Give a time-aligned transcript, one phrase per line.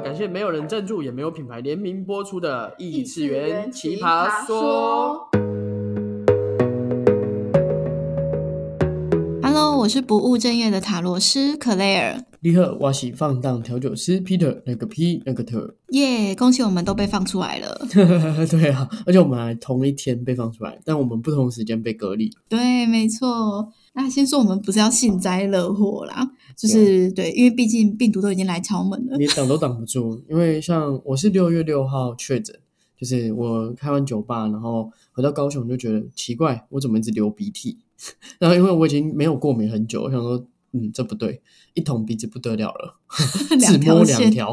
[0.00, 5.25] 感谢没有人赞助也没有品牌联名播出的异次元奇葩说
[9.86, 12.20] 我是不务正业的塔罗师克莱尔。
[12.40, 15.76] 你好，我是放荡调酒师 Peter，那个 P 那个特。
[15.90, 17.86] 耶恭喜我们都被放出来了。
[18.50, 22.28] 对啊，而且我们还同一天被放出来，但我们不同时间被隔离。
[22.48, 23.72] 对，没错。
[23.94, 29.16] 那先说我们不是要幸灾乐祸啦，就是对，因为毕竟病毒都已经来敲门了。
[29.16, 30.20] 你挡都挡不住。
[30.28, 32.58] 因为像我是六月六号确诊，
[32.98, 37.78] 就是我开完酒吧，然后回到高雄就觉得奇怪，我怎么一直流鼻涕？
[38.38, 41.40] 然后因为我已经没有过敏很久，我想说，嗯，这不对，
[41.74, 42.98] 一捅鼻子不得了了，
[43.48, 44.52] 自两条摸两条，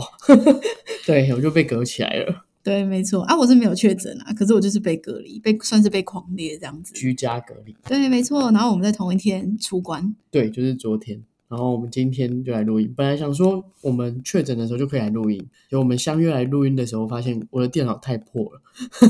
[1.05, 6.93] 对我就被隔起来了，对，没错啊，我是没有确诊啊，可是我就是被隔离，被算是被狂烈这样子。
[6.93, 7.75] 居家隔离。
[7.85, 8.51] 对，没错。
[8.51, 11.23] 然后我们在同一天出关，对，就是昨天。
[11.53, 15.39] 然后我们今天就来录音，本来想说我们确诊的时候就可以来录音，
[15.69, 18.61] 就我们相约来录音的时候，发现我的电脑太破了，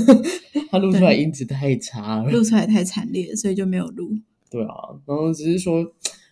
[0.70, 2.30] 它录出来音质太差了。
[2.30, 4.12] 录出来太惨烈，所以就没有录。
[4.52, 4.74] 对啊，
[5.06, 5.90] 然后只是说，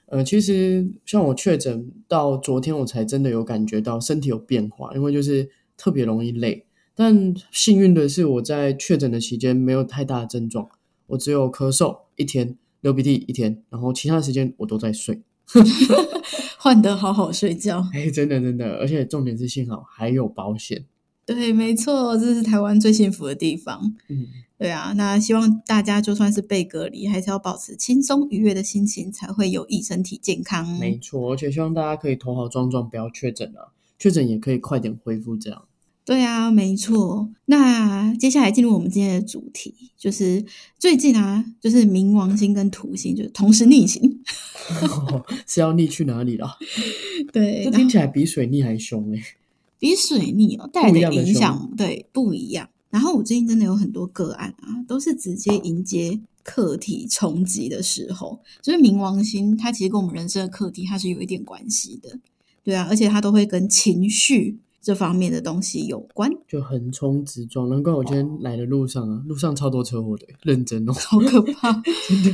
[0.07, 6.65] 呃，其实像我确诊到昨天，我才真的有感觉到身体有变化，因为就是特别容易累。
[6.93, 10.67] 但幸运的是，我在确诊的期间没有太大的症状，
[11.07, 15.21] 我只有咳嗽一天，流鼻涕一天，然后其他时间我都在睡。
[16.57, 17.85] 换得好好睡觉。
[17.93, 20.85] 哎，真的真的，而且重点是幸好还有保险。
[21.25, 23.93] 对，没错，这是台湾最幸福的地方。
[24.09, 30.67] 嗯，对啊，那希望大家就算是被隔离，还是要保持轻松愉悦的心情，才会有益身体健康。
[30.79, 35.63] 没错，而且希望大家可以头好壮壮，不要确诊啊，确诊也可以快点恢复这样。
[36.03, 37.29] 对啊，没错。
[37.45, 40.43] 那接下来进入我们今天的主题，就是
[40.79, 44.21] 最近啊，就是冥王星跟土星就是同时逆行。
[45.47, 46.57] 是要逆去哪里了？
[47.31, 49.21] 对，听起来比水逆还凶哎、
[49.79, 52.69] 比水逆哦带来的影响对不一样。
[52.89, 62.19] 然后我最近真的有很多个案啊，都是直接迎接课题冲击的时候，就是冥王星，它其实跟我们人生的课题它是有一点关系的，
[62.63, 67.69] 对啊，而且它都会跟情绪这方面的东西有关，就横冲直撞。
[67.69, 71.71] 难怪我今天来的路上啊，路上超多车祸的，认真哦，好可怕。
[72.07, 72.31] 真的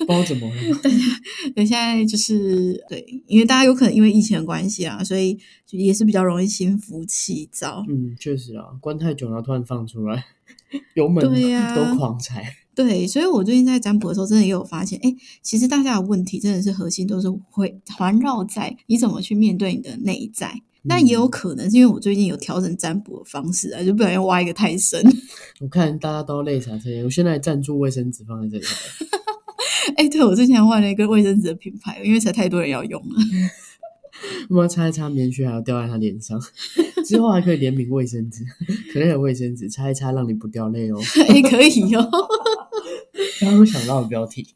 [0.00, 0.78] 不知道怎么了。
[1.54, 7.84] 对，现在就是对，因为大家有可能因为疫情的关系啊，所以就也是比较容易心浮气躁。
[7.88, 10.24] 嗯，确实啊，关太久，然后突然放出来，
[10.94, 12.56] 油门对呀都狂踩。
[12.74, 20.60] 对，所以我最近在占卜的时候，真的也有发现，哎，其实大家的问题真的是核心都是会环绕在你怎么去面对你的内在。
[20.84, 25.00] 那也有可能是因为我最近有调整占卜的方式啊，就不小心挖一个太深。
[25.60, 28.64] 我看大家都累傻这些，我现在赞助卫生纸放在这里，
[29.96, 33.16] 哎，对我之前换了一个卫生纸的品牌，因为实在太多人要用了。
[34.48, 36.40] 我们要擦一擦棉絮，还要掉在他脸上。
[37.04, 38.44] 之后还可以联名卫生纸，
[38.92, 40.98] 可能有卫生纸擦一擦，让你不掉泪哦。
[41.28, 42.08] 哎，可以哦。
[43.40, 44.46] 刚刚想到的标题，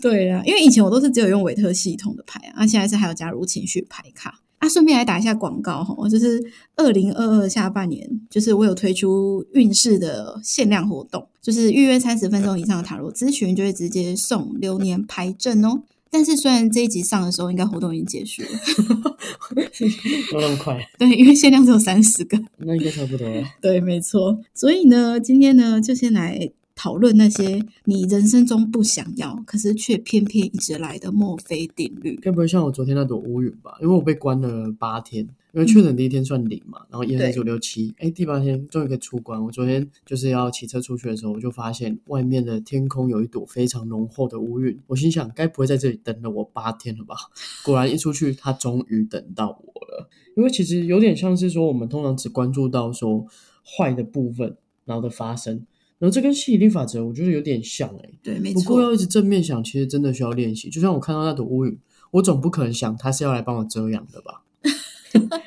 [0.00, 4.68] 对啊，因为以前我都是只有用韦特系统的牌啊，现在是还有加入情绪牌卡啊。
[4.68, 6.42] 顺便来打一下广告哈，就是
[6.76, 15.82] 二零二二下半年，就是我有推出运势的限量活动，就是预约三十分钟以上的塔罗咨询，就会直接送流年牌阵哦。
[16.10, 18.48] 但是虽然这一集上的时候，应该活动已经结束了，
[20.32, 22.38] 都那么快，对，因为限量只有三十个。
[22.56, 23.44] 那应该差不多了。
[23.60, 24.38] 对，没错。
[24.54, 32.14] 所以呢，今天呢，就先来讨论那些你人生中不想要，可是却偏偏一直来的墨菲定律。
[32.22, 33.76] 该不会像我昨天那朵乌云吧？
[33.82, 39.42] 因为我被关了八天，因为确诊第一天算零嘛，然后一二三四五六七，哎，第八天终于可以出关。
[39.42, 44.78] 我昨天就是要骑车出去的时候，我就发现外面的天空有一朵非常浓厚的乌云。
[44.86, 47.16] 我心想，该不会在这里等了我八天了吧？
[47.66, 50.08] 果然一出去，他终于等到我了。
[50.36, 53.26] 因为其实有点像是说，我们通常只关注到说
[53.64, 55.66] 坏的部分，然后的发生。
[55.98, 58.82] 然后这跟吸引力法则，我觉得有点像哎、对，没错不过。
[58.82, 60.70] 要一直正面想，其实真的需要练习。
[60.70, 61.76] 就像我看到那朵乌云，
[62.12, 64.42] 我总不可能想它是要来帮我遮阳的吧？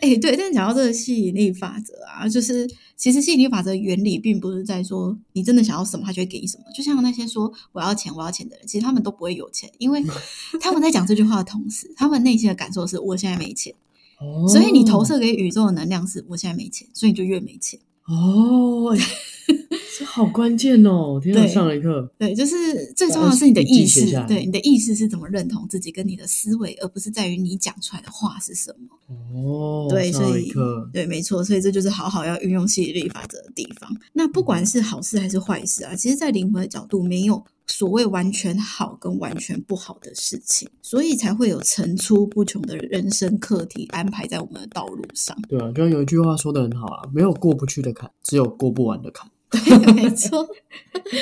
[0.00, 6.64] 哎、对，但讲到这个吸引力法则啊，就是其实吸引力法则原理并不是在说你真的想要什么，它就会给你什么。
[6.74, 10.04] 就像那些说我要钱，我要钱的人，其实他们都不会有钱，因为
[10.60, 13.74] 他们在讲这句话的同时，他们内心的感受是我现在没钱，
[14.20, 17.78] 哦所以你投射给宇宙的能量是我现在没钱，所以你就越没钱。
[18.08, 18.94] 哦，
[19.98, 21.18] 这好关键哦！
[21.22, 22.12] 天啊，对上了一课。
[22.18, 28.98] 对，就是最重要的是你的意识对你的意识是怎么认同自己跟你的思维，而不是在于你讲出来的话是什么。
[29.34, 30.52] 哦，对，上所以。
[30.92, 33.90] 对，没错，所以这就是好好要运用吸引力法则的地方。
[34.12, 45.34] 那不管是好事还是坏事啊，其实，在灵魂的角度，没有所谓完全好跟完全不好的事情，所以才会有层出不穷的人生课题安排在我们的道路上。
[45.48, 49.30] 对啊，就像有一句话说的很好啊，没有过不去的坎，只有过不完的坎。
[49.50, 50.46] 对，没错。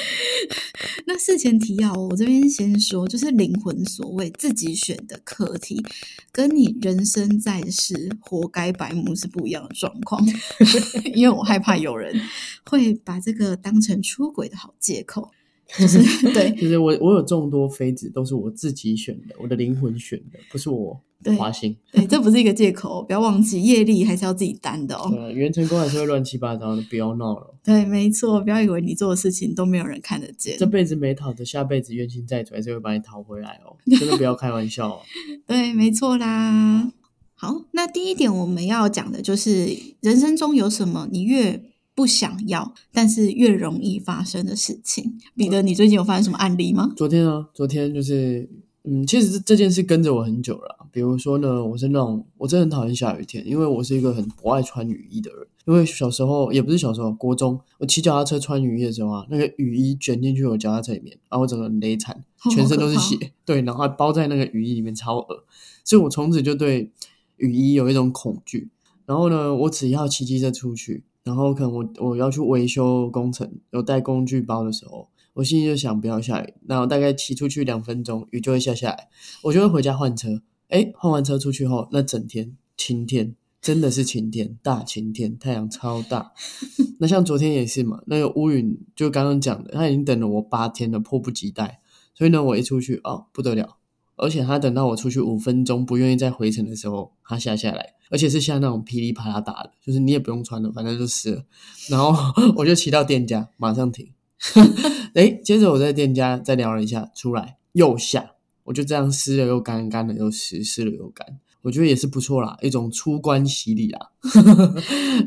[1.06, 5.85] 那事前提要哦，我这边先说，就是灵魂所谓自己选的课题，
[6.32, 10.25] 跟你人生在世活该白目是不一样的状况。
[11.15, 12.19] 因为我害怕有人
[12.65, 15.31] 会把这个当成出轨的好借口，
[15.79, 15.99] 就是
[16.32, 21.76] 对就是我，我有众多妃子都是我自己选的，我的灵魂选的，不是我对花心。
[21.93, 25.12] 对，这不是一个借口，不要忘记业力还是要自己担的哦。
[25.17, 27.55] 呃，元成功还是会乱七八糟的，不要闹了。
[27.62, 30.56] 对，没错，不要以为你做的事情都没有人看得见。
[30.59, 35.00] 这辈子没讨的，下辈子冤亲债主还是会把你讨回来哦，真的不要开玩笑哦。
[35.47, 36.93] 对，没错啦。
[37.37, 39.69] 好，那第一点我们要讲的就是
[40.00, 41.62] 人生中有什么你越
[41.94, 45.19] 不想要，但是越容易发生的事情。
[45.37, 46.93] 彼得，你最近有发生什么案例吗？
[46.97, 48.49] 昨天啊，昨天就是，
[48.87, 50.87] 嗯，其实这这件事跟着我很久了啊。
[50.93, 55.47] 比如说呢，我是那种我真的很讨厌下雨天，因为我是一个很不爱穿雨衣的人。
[55.67, 62.23] 因为小时候也不是小时候，国中我骑脚踏车穿雨衣的时候啊，那个雨衣卷进去我脚踏车里面，然后我整个人累惨，
[62.53, 65.45] 全身都是血，对，然后还包在那个雨衣里面，超恶。
[65.83, 66.91] 所以我从此就对
[67.39, 68.69] 雨衣有一种恐惧。
[69.07, 76.55] 然后呢，我只要骑机车出去，然后可能我我要去维修工程，有带工具包的时候，我心里就想不要下雨。
[76.67, 79.09] 然后大概骑出去两分钟，雨就会下下来，
[79.43, 80.43] 我就会回家换车。
[80.69, 86.33] 哎，换完车出去后，那整天晴天，真的是晴天，大晴天，太阳超大。
[86.99, 91.81] 那像昨天也是嘛，那个乌云就刚刚讲的，他已经等了我八天了，迫不及待。
[92.15, 93.77] 所以呢，我一出去哦，不得了。
[94.17, 101.45] 而且他等到我出去五分钟，不愿意再回程的时候，他下下来，而且是下那种噼里啪啦打的，就是你也不用穿了，反正就湿了。
[101.91, 102.15] 然后
[102.57, 104.09] 我就骑到店家，马上停。
[105.15, 108.33] 诶，接着我在店家再聊了一下，出来又下，
[108.65, 111.39] 我就这样湿了又干，干了又湿，湿了又干。
[111.63, 114.11] 我觉得也是不错啦，一种出关洗礼啦。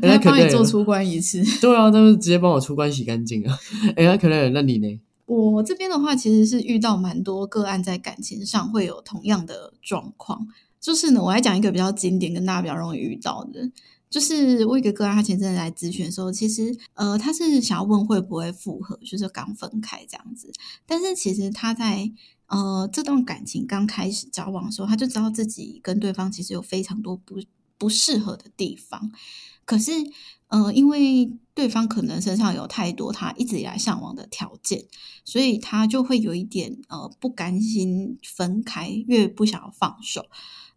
[0.02, 1.42] 他家可乐帮你做出关一次。
[1.60, 3.58] 对啊，他们直接帮我出关洗干净啊。
[3.96, 5.00] 哎，那可乐，那你呢？
[5.26, 10.46] 我这边的话，其实是遇到蛮多个案在感情上会有同样的状况。
[10.80, 13.68] 就是呢，我来讲一个比较经典，跟大家比较容易遇到的，
[14.10, 20.50] 就是我一个个案，他前阵子来咨询的时候，其实呃，他是想要问会不会复合，就是刚分开这样子。
[20.86, 22.10] 但是其实他在
[22.46, 27.36] 呃这段感情刚开始交往的时候，他就知道自己跟对方其实有非常多不
[27.76, 29.12] 不适合的地方，
[29.64, 29.92] 可是
[30.48, 34.86] 呃，因为对方可能身上有太多他一直以来向往的条件，
[35.24, 40.24] 所以他就会有一点呃不甘心分开，越不想要放手。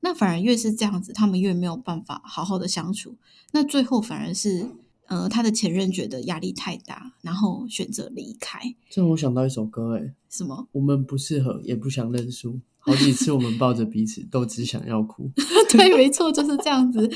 [0.01, 3.15] 那反而越是这样子，他们越没有办法好好的相处。
[3.51, 4.67] 那最后反而是
[5.07, 8.59] 呃，他的前任觉得压力太大，然后选择离开。
[8.89, 10.67] 这让我想到一首歌，哎，什么？
[10.71, 12.59] 我们不适合，也不想认输。
[12.79, 15.29] 好几次我们抱着彼此，都只想要哭。
[15.77, 17.09] 对，没错，就是这样子。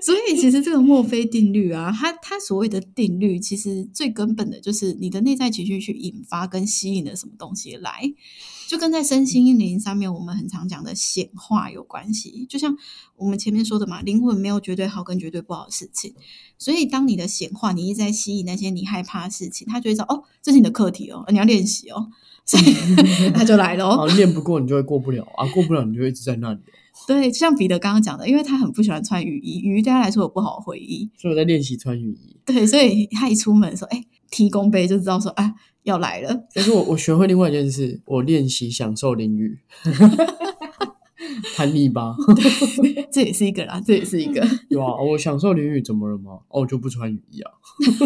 [0.00, 8.12] 所以其实这个墨菲定律啊，它它所谓的定律，其实最根本的就是你的内在情绪去引发跟吸引了什么东西来，
[8.68, 12.46] 就跟在身心灵上面我们很常讲的显化有关系。
[12.48, 12.76] 就像
[13.16, 16.14] 我们前面说的嘛，灵魂没有绝对好跟绝对不好的事情，
[16.58, 22.08] 所以当你的显化，你一直在吸引那些你害怕的事情，他就会知道哦，这是你的课题哦，你要练习哦，
[22.46, 22.74] 所以
[23.34, 24.06] 他就来了哦。
[24.16, 26.60] 练不过你就会过不了啊，过不了你就一直在那里。
[27.06, 31.10] 对，就像彼得刚刚讲的，因为他很不喜欢穿雨衣，雨衣对他来说有不好的回忆。
[31.16, 32.36] 所以我在练习穿雨衣。
[32.44, 36.46] 对，所以他一出门说：“哎，提供杯就知道说啊要来了。
[36.54, 39.58] 但是我我学会另外一件事，我练习享受淋雨，
[41.56, 42.14] 攀泥巴。”
[43.10, 44.46] 这也是一个啦，这也是一个。
[44.68, 46.40] 有啊，我享受淋雨怎么了吗？
[46.48, 47.50] 哦，我就不穿雨衣啊，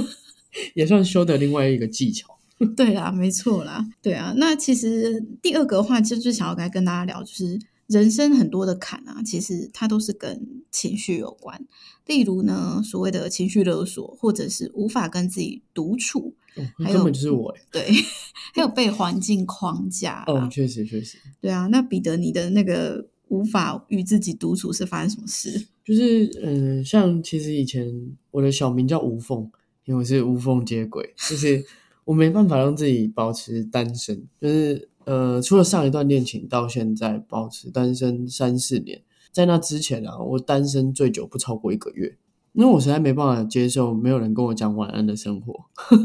[0.75, 2.29] 也算修的另外一个技巧。
[2.77, 4.33] 对啦，没错啦，对啊。
[4.37, 11.67] 那其实第二个话就是想要来跟大家聊，就是人生很多的坎啊，其实它都是跟情绪有关。
[12.07, 17.61] 例如呢，所谓的情绪勒索，或者是无法跟自己独处，哦还有根本就是我哎。
[17.71, 17.89] 对，
[18.55, 20.47] 还有被环境框架啦。
[20.47, 25.67] 哦，确实确实，对啊，那彼得，你的那个无法与自己独处是发生什么事？
[25.85, 27.91] 就是嗯、呃像其实以前
[28.31, 29.51] 我的小名叫无缝，
[29.85, 31.65] 因为我是无缝接轨，就是
[32.05, 42.17] 我没办法让自己保持单身，就是呃，除了上一段恋情到现在保持单身三四年，在那之前啊，我单身最久不超过一个月。
[42.53, 45.65] 因为我实在没办法接受没有人跟我讲晚安的生活，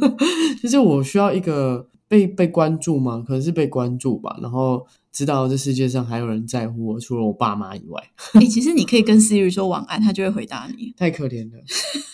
[0.60, 3.24] 就是我需要一个被被关注吗？
[3.24, 8.04] 可能是被关注吧，然后知道这世界上还有人在乎我，除了我爸妈以外。
[8.34, 10.92] 哎、其实你可以跟 Siri 说晚安，他就会回答你。
[10.98, 11.60] 太可怜了，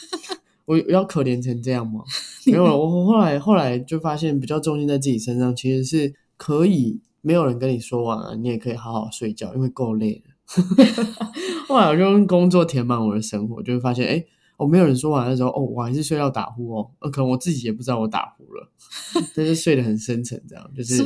[0.68, 2.02] 我要可怜成这样吗？
[2.46, 10.34] 没有了，我后来后来就发现，比较重心在自己身上，其实是可以没有人跟你说晚安，你也可以好好睡觉，因为够累了。
[11.68, 14.24] 后来我就用工作填满我的生活，就会发现，哎，
[14.58, 18.70] 我、没有人说晚安的时候，哦，我还是睡到打呼哦，呃，可能我自己也不知道我打呼了，
[19.36, 21.04] 但是睡得很深沉，这样就是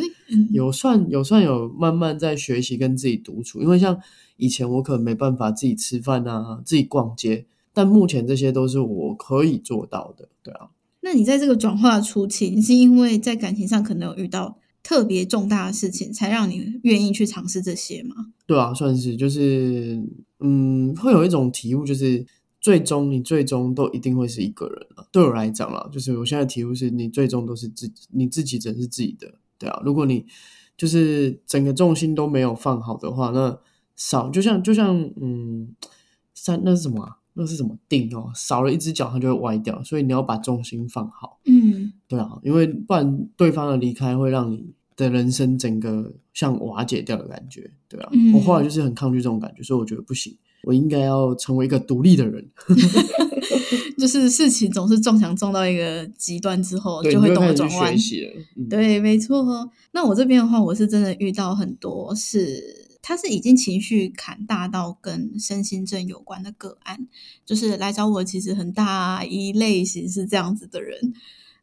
[0.52, 3.98] 有算有算有慢慢在学习跟自己独处，因为像
[4.36, 10.68] 以前我可能没办法自己吃饭啊，自己逛街，但目前这些都是我可以做到的，对啊，
[11.00, 18.34] 那你在这个转化的初期，你是因为在感情上可能有遇到特别重大的事情，才让你愿意去尝试这些吗？
[18.46, 20.02] 对啊，算是就是
[20.40, 22.26] 嗯，会有一种体悟，就是
[22.60, 25.08] 最终你最终都一定会是一个人了。
[25.12, 29.82] 对我来讲啦，就是我现在体悟是你最终都是自己，你自己只是自己的，对啊。
[29.86, 30.26] 如果你
[30.78, 33.60] 就是整个重心都没有放好的话，那
[33.96, 35.76] 少就像就像嗯，
[36.34, 37.18] 三那是什么啊？
[37.34, 38.32] 那是什么定哦？
[38.36, 41.40] 少了一只脚，它就会歪掉，所以你要把重心放好。
[41.46, 48.10] 嗯，对啊，因为不然对方的离开会让你的人生整个像瓦解掉的感觉，对啊。
[48.12, 52.50] 嗯我后来就是很抗拒这种感觉，所以我觉得不行，我应该要成为一个独立的人，
[54.00, 57.96] 就是事情总是撞墙撞到一个极端之后，就会懂得转弯
[58.70, 59.70] 对，没错。
[59.92, 67.08] 那我这边的话，我是真的遇到很多是，他是已经情绪砍大到跟身心症有关的个案，
[67.46, 71.14] 就是来找我，其实很大一类型是这样子的人。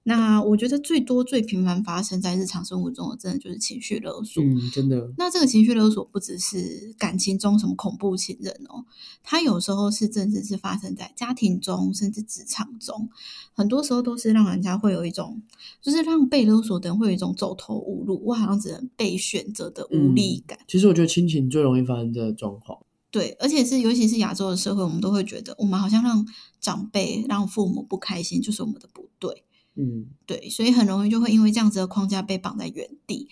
[0.09, 4.41] 那我觉得最多最频繁发生在日常生活中的，真的就是情绪勒索。
[4.41, 8.85] 嗯，真的，那这个情绪勒索不只是感情中什么恐怖情人哦，
[9.25, 13.09] 它有时候是真正是发生在家庭中，甚至职场中，
[13.53, 15.43] 很多时候都是让人家会有一种，
[15.83, 20.57] 就是让被勒索的人会有一种走投无路，我好像只能被选择的无力感。
[20.69, 22.79] 其实我觉得亲情最容易发生这个状况。
[23.11, 26.25] 对，而且是尤其是亚洲的社会，我们都会觉得我们好像让
[26.61, 29.43] 长辈、让父母不开心，就是我们的不对。
[29.77, 33.29] 嗯对，所以很容易就会因为这样子的框架被绑在原地。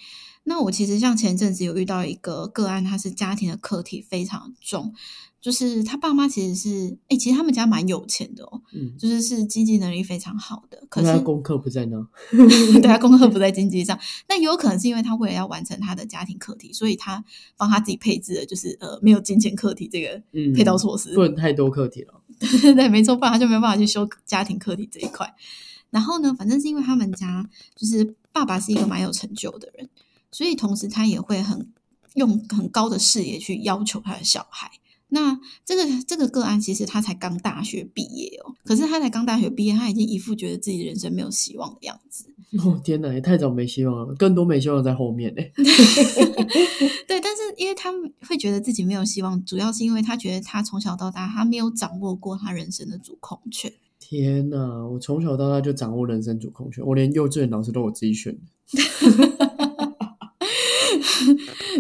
[0.47, 4.93] 那我其实像前阵子有遇到一个个案，他是家庭的课题非常重，
[5.41, 11.97] 就是他爸妈其实是，哎、其实他们家蛮有钱的哦，嗯，就是是经济能力非常好的，可是他功课不在那。
[12.37, 13.99] 对他功课不在经济上，
[14.29, 17.25] 那也有可能是因为他为了要完成他的家庭课题，所以他
[17.57, 22.21] 帮他自己配置的就是呃没有金钱课题这个嗯配套措施，不能太多课题了。
[22.77, 25.35] 对，没错，不然他就没有办法去修家庭课题这一块。
[25.95, 29.89] 然后呢，反正是因为他们家就是爸爸是一个蛮有成就的人，
[30.33, 31.69] 所以同时他也会很
[32.15, 34.73] 用很高的视野去要求他的小孩。
[35.11, 42.27] 那这个这个个案其实他才刚大学毕业哦，可是他才刚大学毕业，他已经一副觉得自己人生没有希望的样子。
[42.65, 45.43] 哦天哪，也太早没希望了，更多没希望在后面呢。
[47.07, 47.93] 对，但是因为他
[48.27, 53.73] 会觉得自己没有希望，主要是因为他觉得他从小到大他没有掌握过他人生的主控权。
[54.07, 58.41] 天哪，我从小到大就掌握人生主控权，我连幼稚园老师都我自己选的。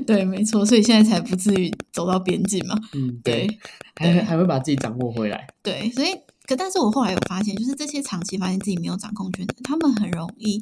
[0.06, 2.74] 对，没错，所以现在才不至于走到边境嘛。
[2.94, 3.46] 嗯，对
[3.94, 5.46] 对，还还会把自己掌握回来。
[5.62, 6.08] 对，所以
[6.46, 10.58] 可但是我后来有发现，就是这些长期发现自己没有掌控权的人，他们很容易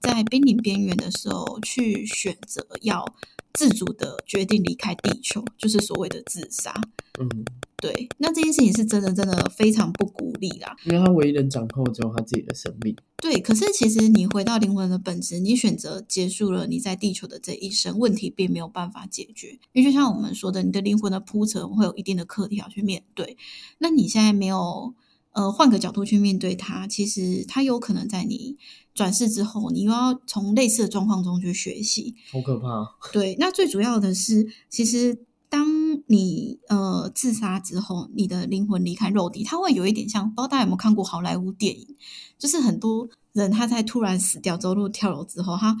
[0.00, 3.04] 在濒临边缘的时候去选择要
[3.52, 6.74] 自主的决定离开地球，就是所谓的自杀。
[7.18, 7.28] 嗯，
[7.76, 10.74] 对，那这件事情是真的真的非常不鼓励啦。
[10.84, 12.96] 因为他唯一能掌控的只有他自己的生命。
[13.16, 19.58] 对，可是其实你回到灵魂的本质，你选择结束了你在地球的这一生，问题并没有办法解决。
[19.72, 23.36] 因为就像我们说的，你的灵魂的铺陈会有一定的课题要去面对。
[23.78, 24.94] 那你现在没有
[25.32, 28.56] 呃换个角度去面对它，其实它有可能在你
[28.94, 32.14] 转世之后，你又要从类似的状况中去学习。
[32.32, 32.96] 好可怕！
[33.12, 35.66] 对，那最主要的是，其实当
[36.06, 41.96] 你呃自杀之后，你的灵魂离开肉体，它会有一点像，不知道大家有没有看过好莱坞电影，
[42.38, 45.76] 就是很多人他在突然死掉走路跳楼之后，他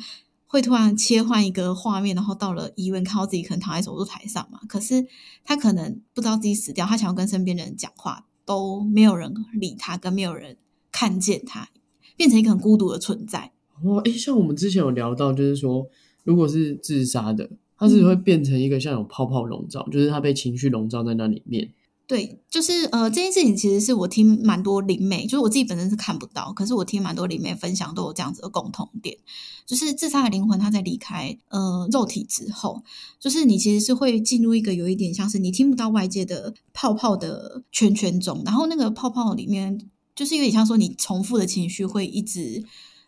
[0.46, 5.06] 会突然切换一个画面，然后到了医院，看到自己可能躺在手术台上嘛，可是
[5.44, 10.56] 他可能不知道自己死掉，他想要跟身边的人讲话，都没有人理他，跟没有人
[10.90, 11.68] 看见他，
[12.16, 13.52] 变成一个很孤独的存在。
[13.80, 15.86] 哦，诶，像我们之前有聊到，就是说，
[16.24, 21.70] 如果是自杀的，他是会变成一个像有泡泡笼罩，就是他被情绪笼罩在那里面。
[22.10, 29.16] 对，就是呃，这件事情其实是我听蛮多灵媒，就是我自己本身是看不到，可是我听蛮多灵媒分享都有这样子的共同点，
[29.64, 32.82] 就是自杀的灵魂他在离开呃肉体之后，
[33.20, 42.64] 就是你其实是会进入一个有一点像是你听不到外界的泡泡的圈圈中，然后那个泡泡里面就是有点像说你重复的情绪会一直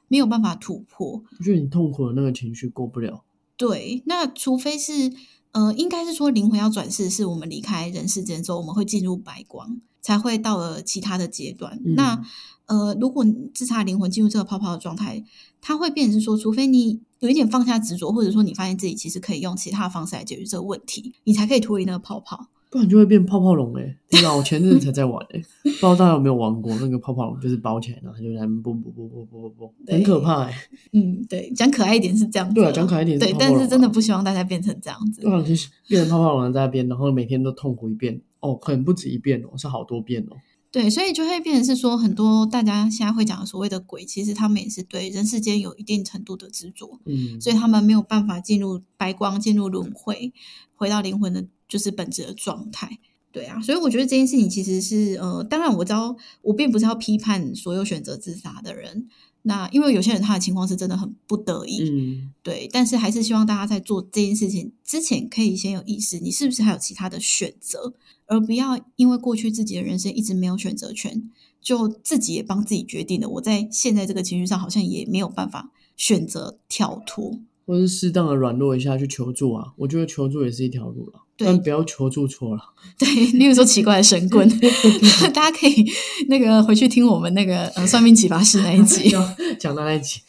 [0.07, 3.25] 没有办法突破，就是你痛苦的那个情绪过不了。
[3.57, 5.13] 对，那除非是。
[5.53, 11.79] 呃，应该是说灵魂要转世，是我们离开人世间之后，我们会进入白光，才会到了其他的阶段。
[11.95, 12.23] 那
[12.67, 15.23] 呃，如果自杀灵魂进入这个泡泡的状态，
[15.61, 22.49] 它会变成是说，除非你有一点放下执着，或者说你发现自己其实可以用其他方式来解决这个问题，你才可以脱离那个泡泡。
[22.73, 23.95] 不然就会变泡泡龙哎！
[24.09, 30.55] 天哪，我前阵子才在玩哎， 不知道大家有没有玩过那个泡泡龙，就是包起来，然后就在啵啵啵啵啵啵啵，很可怕哎。
[30.93, 32.55] 嗯，对，讲可爱一点是这样子。
[32.55, 33.19] 对啊，讲可爱一点。
[33.19, 35.21] 对，但是真的不希望大家变成这样子。
[35.21, 40.37] 对啊，就是变成泡泡龙在那边，然后每天都痛苦一遍哦，可能不止一遍哦，是好多遍哦。
[40.73, 50.33] 对，所以就会变成是说，很多大家现在会讲的所谓的鬼，其实他们也是对人世间有一定程度的执着，嗯，所以他们没有办法进入白光，进入轮回，
[50.75, 52.99] 回到灵魂的就是本质的状态。
[53.31, 59.09] 对啊，所以我觉得这件事情其实是呃，当然我知道我并不是要批判所有选择自杀的人，
[59.43, 67.93] 那因为有些人他的情况是真的很不得已，嗯，对，但是还是希望大家在做这件事情之前，可以先有意识，你是不是还有其他的选择，
[68.27, 71.29] 而不要因为过去自己的人生一直没有选择权，
[71.61, 77.41] 就自己也帮自己决定了，我在现在这个情绪上好像也没有办法选择跳脱。
[77.65, 82.63] 或是适当的软弱一下去求助啊，我觉得求助也是一条路了，但不要求助错了。
[82.99, 83.09] 对，
[83.39, 84.49] 例如说奇怪的神棍，
[85.33, 85.85] 大家可以
[86.29, 89.11] 那个回去听我们那个呃算命启发师那一集，
[89.59, 90.21] 讲到那一集。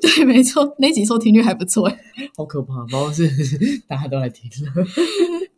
[0.00, 1.92] 对，没错，那集收听率还不错，
[2.36, 3.28] 好可怕，包括是
[3.88, 4.86] 大家都来听了。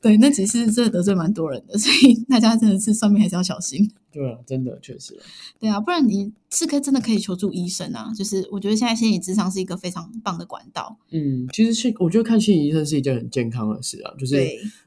[0.04, 3.90] 对，那集是真的得罪蛮多人的，所以 大家真的是算命还是要小心。
[4.12, 5.18] 对啊，真的确实。
[5.58, 8.12] 对啊，不然你是可以真的可以求助医生啊。
[8.14, 10.94] 就是我觉得现在心理智商是一个非常棒的管道。
[11.10, 14.12] 嗯，其实是我觉得看心理医生是一件很健康的事啊。
[14.18, 14.36] 就是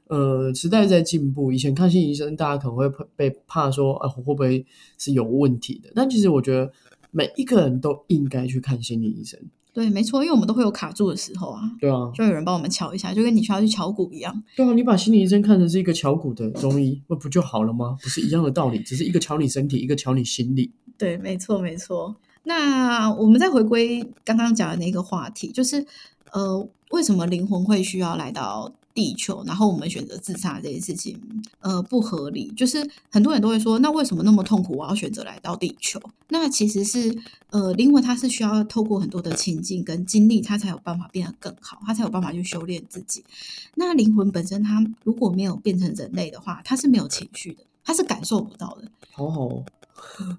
[0.05, 4.63] 呃，时代在进步，以前看心理医生大家可能会被怕说啊会不会
[4.99, 6.71] 是有问题的，但其实我觉得
[7.09, 9.39] 每一个人都应该去看心理医生。
[9.77, 11.61] 对，没错，因为我们都会有卡住的时候啊。
[11.79, 14.43] 对啊，就有人帮我们敲一下，就跟你需要去敲鼓一样。
[14.55, 17.95] 对啊，你把心理医生看成是一个敲鼓的中医，那不就好了吗？
[18.01, 20.71] 不是一样的道理，只是一个敲你身体，一个敲你心理。
[20.97, 22.15] 对，没错，没错。
[22.41, 25.85] 那我们再回归刚刚讲的那个话题，就是
[26.31, 28.73] 呃，为什么灵魂会需要来到？
[28.97, 31.21] 地球，然后我们选择自杀这件事情，
[31.59, 32.51] 呃，不合理。
[32.57, 36.01] 就是很多人都会说，那为什么那么痛苦，我要选择来到地球？
[36.29, 37.15] 那其实是，
[37.51, 43.23] 呃，灵魂它是需要透过很多的情境跟经历，它才有办法变得更好，它才有办法去修炼自己。
[43.75, 48.91] 那灵魂本身，它如果没有变成人类的话，它是没有情绪的，它是感受不到的。
[49.13, 49.63] 好好。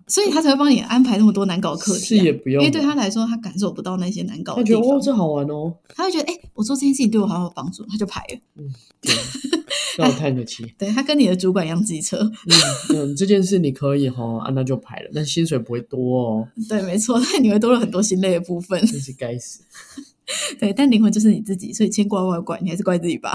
[0.07, 4.55] 所以他才会帮你安排那么多难搞课题，是也不用，因为对他来说，他感受不到那些难搞。
[4.55, 8.39] 他觉得哦，这好玩哦，他会觉得哎，我做这件事情对我好有帮助，他就排了。
[8.57, 8.71] 嗯，
[9.99, 10.65] 让我叹个气。
[10.79, 12.19] 对他跟你的主管一样机车。
[12.19, 16.49] 嗯嗯，这件事你可以哈，啊那就排了，但薪水不会多哦。
[16.69, 18.79] 对，没错，但你会多了很多心累的部分。
[18.87, 19.63] 真是该死。
[20.61, 23.33] 对，但灵魂就是你自己，所以千怪万怪，你还是怪自己吧。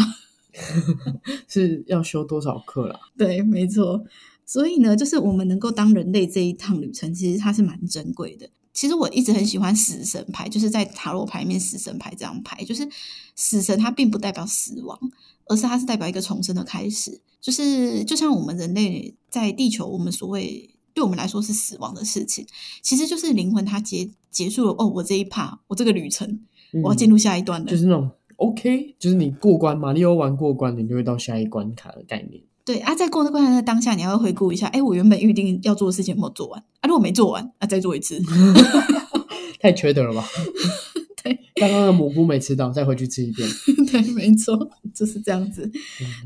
[1.48, 3.00] 是要修多少课啦？
[3.18, 4.04] 对，没错。
[4.46, 8.50] 所以呢，就是我们能够当人类这一趟旅程，其实它是蛮珍贵的。
[8.74, 12.88] 其实我一直很喜欢死神牌，就是在塔罗牌里面死神牌这张牌，就是
[13.36, 15.00] 死神它并不代表死亡，
[15.46, 17.22] 而是它是代表一个重生的开始。
[17.40, 22.46] 就是就像我们人类在地球，我们所谓对我们来说是死亡的事情，
[22.82, 24.76] 其实就是灵魂它结结束了。
[24.78, 26.42] 哦，我这一趴，我这个旅程，
[26.84, 27.70] 我要进入下一段了。
[27.70, 32.42] 就是那种 OK，就是你过关，马里奥玩过关，你就会到下一关卡的概念。
[32.66, 36.64] 对啊，在过那关的当下，你要回顾一下，哎，我原本预定要做的事情有没有做完？
[36.80, 38.22] 啊，如果没做完，啊再做一次
[39.60, 40.26] 太缺德了吧？
[41.24, 43.48] 对，刚刚的蘑菇没吃到，再回去吃一遍。
[43.92, 45.70] 对，没错，就是这样子。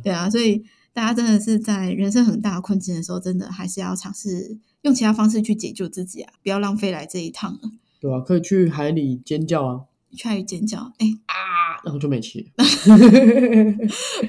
[0.03, 7.59] 对啊，所以大家真的是在人生很大的困境的时候，真的还是要尝试用其他方式去解救自己啊，不要浪费来这一趟了。
[7.99, 9.81] 对啊，可以去海里尖叫啊！
[10.15, 11.81] 去海里尖叫，哎啊！
[11.83, 12.51] 然后就没气，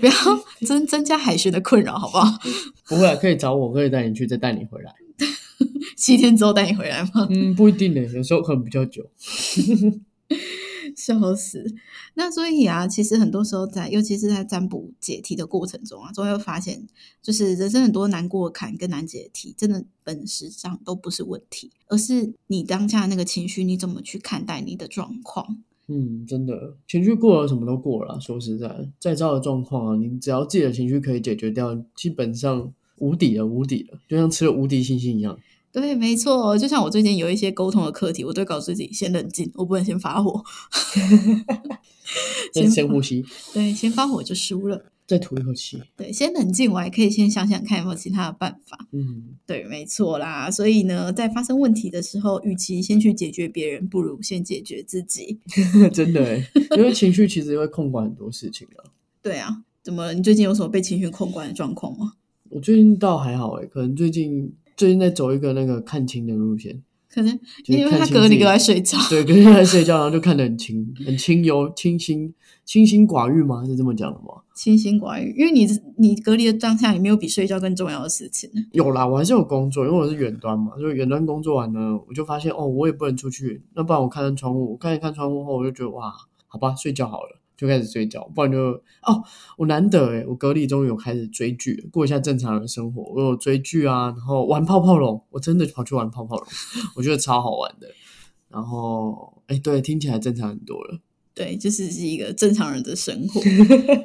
[0.01, 0.13] 不要
[0.67, 2.39] 增增加海巡的困扰，好不好？
[2.89, 4.95] 不会，可以找我，可以带你去，再带你回来。
[5.97, 7.27] 七天之后带你回来吗？
[7.31, 9.05] 嗯，不一定呢，有时候可能比较久。
[10.97, 11.65] 笑死！
[12.15, 16.87] 那所以啊，其实很多时候在，尤其是在占卜解题的过程中啊，终会发现，
[17.23, 25.59] 就是人生很多难过坎跟难解的题，真的本质上都不是问题，而是你当下那个情绪，你怎么去看待你的状况。
[25.89, 28.21] 嗯，真的，情绪过了，什么都过了。
[28.21, 35.39] 说实在，再糟的状况啊，你只要自己的情绪可以解决掉，基本上无敌了，无敌了，就像吃了无敌星星一样。
[35.73, 40.43] 对，没错，就像我最近有一些沟通的课题，我都告诉自己先冷静，我不能先发火，
[42.53, 43.25] 先深呼吸，
[43.55, 44.93] 对，先发火就输了。
[45.09, 48.87] 再吐一口气，对，先冷静，我还可以先想想看有没有其他的办法。
[48.93, 50.51] 嗯，对，没错啦。
[50.51, 55.39] 所以呢，在发生问题的时候，与其先去解决别人，不如先解决自己。
[55.95, 58.85] 真的欸，因为情绪其实会控管很多事情的。
[59.23, 60.13] 对啊，怎么了？
[60.13, 62.13] 你最近有什么被情绪控管的状况吗？
[62.51, 66.83] 我最近倒还好诶，可能最近最近在走一个那个看清的路线。
[67.13, 68.99] 可能就是因为他隔离都在睡觉。
[69.09, 72.33] 对，隔离在睡觉，然后就看得很清，很清幽、清新、
[72.65, 73.65] 清心寡欲吗？
[73.67, 74.43] 是这么讲的吗？
[74.55, 75.67] 清心寡欲，因为你
[75.97, 78.51] 你隔离的当下，也没有比睡觉更重要的事情。
[78.73, 86.13] 有啦，我还是有工作，因为我是远端嘛，所以远端工作完呢，我就发现哦，我也不能出去，那不然我看看窗户，我看一看窗户后，我就觉得哇，
[86.47, 88.59] 好吧，睡觉好了，就开始睡觉，不然就
[89.03, 89.23] 哦，
[89.59, 96.47] 我难得诶，我隔离终于有开始追剧了，过一下正常的生活，我有追剧啊，然后玩泡泡龙，我真的跑去玩泡泡龙，
[96.95, 97.89] 我觉得超好玩的，
[98.49, 101.01] 然后哎，对，听起来正常很多了。
[101.35, 103.41] 对，就是是一个正常人的生活。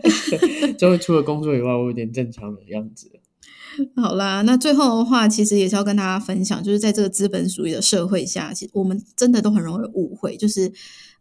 [0.78, 3.12] 就除了工作以外，我有点正常的样子。
[3.98, 10.72] 好啦，那最后的话，其实也是要跟大家分享，就是在这个资本主义的社会下，其实我们真的都很容易误会，就是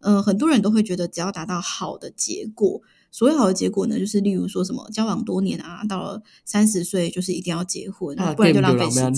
[0.02, 9.14] 呃，很多人都会觉得只要达到好的结果，所谓好的结果呢，就是例如说什么交往多年啊，到了三十岁就是一定要结婚，啊不然就浪费时间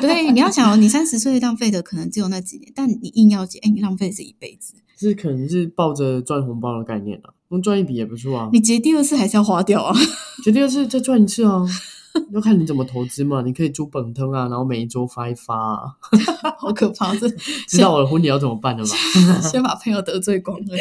[0.00, 4.74] 对你要想哦，你三十岁浪费的可能只有那几年，但你硬要结，哎，你浪费的是一辈子。
[4.98, 8.50] 是可能是抱着赚红包的概念啊，能赚一笔也不错啊。
[8.52, 9.96] 你结第二次还是要花掉啊。
[10.44, 11.64] 结第二次再赚一次啊，
[12.32, 13.42] 要看你怎么投资嘛。
[13.42, 15.96] 你可以租本腾啊，然后每一周发一发啊。
[16.58, 17.14] 好可怕！
[17.16, 17.28] 这
[17.68, 19.40] 知道我的婚礼要怎么办了吧？
[19.40, 20.76] 先把朋友得罪光了。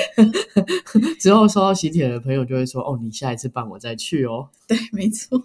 [1.20, 4.50] 之后收到喜帖的朋友就会说：“哦，你下一次办我再去哦。
[4.68, 5.42] 对，没错。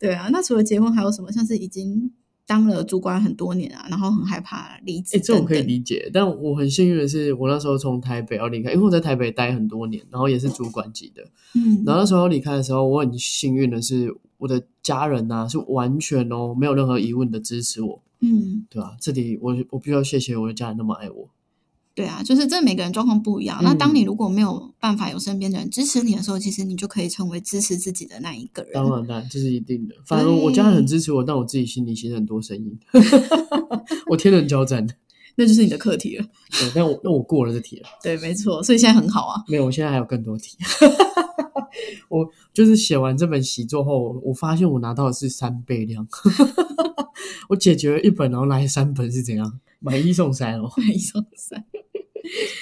[0.00, 1.30] 对啊，那除了结婚还有什么？
[1.32, 2.10] 像是已经
[2.48, 11.22] 当了主管很多年啊，然后很害怕离”职哎，这我可以理解，但我很幸运的是，我那时候从台北要离开，因为我在台北待很多年，然后也是主管级的。
[11.54, 21.28] 嗯，然后那时候要离开的时候，我很幸运的是，我的家人呐、是完全哦没有任何疑问的支持我，嗯，对吧、这里我我必须要谢谢我的家人那么爱我。
[21.98, 23.58] 对啊，就是这每个人状况不一样。
[23.60, 28.70] 那当嗯你如果没有办法有身边的人支持你的时候，其实你就可以成为支持自己的那一个人。
[28.72, 29.96] 当然，当然这是一定的。
[30.06, 32.78] 反正我家人很支持我，但我自己心里其实很多声音，
[34.08, 34.86] 我天人交战。
[35.34, 36.24] 那就是你的课题了。
[36.50, 38.62] 对，但我那我过了这题了，对，没错。
[38.62, 39.42] 所以现在很好啊。
[39.48, 40.56] 没有，我现在还有更多题。
[42.08, 46.06] 我就是写完这本习作后，我发现我拿到的是三倍量。
[47.48, 49.58] 我解决了一本，然后拿三本是怎样？
[49.80, 51.64] 买一送三哦，买一送三。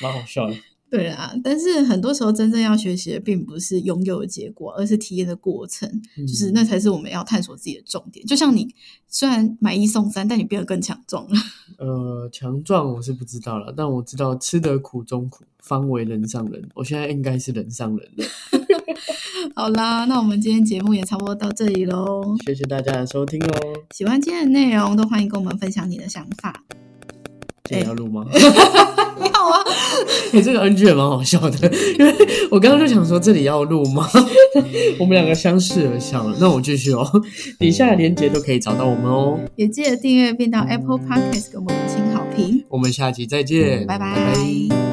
[0.03, 0.57] 蛮好笑的。
[0.89, 8.25] 对啊，但是很多时候真正要学习的并不是拥有的结果，而是体验的过程，就是嗯那才是我们要探索自己的重点。
[8.25, 8.73] 就像你
[9.09, 11.35] 虽然买一送三，但你变得更强壮了。
[11.79, 16.69] 呃，强壮我是不知道了，但我知道吃得苦中苦，方为人上人。
[16.77, 18.25] 我现在应该是人上人了。
[19.57, 22.23] 好啦，那我们今天节目也差不多到这里喽。
[22.47, 23.61] 谢谢大家的收听哦。
[23.91, 26.65] 喜欢今天的内容，都欢迎跟我们分享你的想法。
[27.69, 28.25] 现在要录吗？
[29.19, 29.65] 要啊，
[30.33, 32.15] 你、 这个 NG 也蛮好笑的，因为
[32.51, 34.09] 我刚刚就想说这里要录吗？
[34.99, 36.37] 我们两个相视而笑了。
[36.41, 37.09] 那我继续哦，
[37.59, 39.39] 底下的链接都可以找到我们哦。
[39.57, 42.65] 也记得订阅并到 Apple Podcast 给我们五星好评。
[42.69, 44.86] 我们下期再见，拜拜拜拜